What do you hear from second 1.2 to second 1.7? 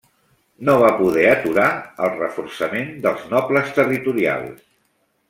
aturar